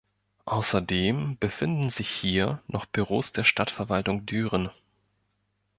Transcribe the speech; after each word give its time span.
Außerdem 0.45 1.37
befinden 1.39 1.91
sich 1.91 2.09
hier 2.09 2.63
noch 2.65 2.87
Büros 2.87 3.33
der 3.33 3.43
Stadtverwaltung 3.43 4.25
Düren. 4.25 4.71